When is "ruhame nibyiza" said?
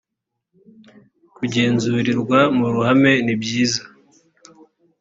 2.73-3.81